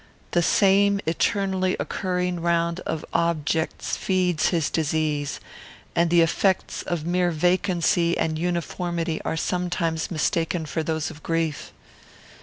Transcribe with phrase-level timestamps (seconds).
[0.31, 5.39] The same eternally occurring round of objects feeds his disease,
[5.95, 11.71] and the effects of mere vacancy and uniformity are sometimes mistaken for those of grief.